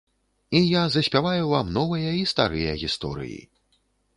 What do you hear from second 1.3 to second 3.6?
вам новыя і старыя гісторыі.